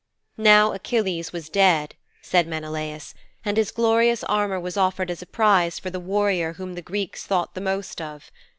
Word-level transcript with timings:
'Now 0.35 0.73
Achilles 0.73 1.31
was 1.31 1.47
dead,' 1.47 1.93
said 2.23 2.47
Menelaus, 2.47 3.13
'and 3.45 3.55
his 3.55 3.69
glorious 3.69 4.23
armour 4.23 4.59
was 4.59 4.75
offered 4.75 5.11
as 5.11 5.21
a 5.21 5.27
prize 5.27 5.77
for 5.77 5.91
the 5.91 5.99
warrior 5.99 6.53
whom 6.53 6.73
the 6.73 6.81
Greeks 6.81 7.23
thought 7.27 7.53
the 7.53 7.61
most 7.61 8.01
of. 8.01 8.31